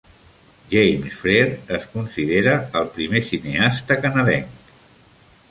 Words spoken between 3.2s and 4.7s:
cineasta canadenc.